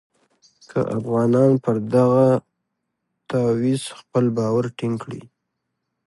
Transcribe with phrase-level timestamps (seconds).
[0.69, 2.27] که افغانان پر دغه
[3.29, 5.21] تعویض خپل باور ټینګ کړي.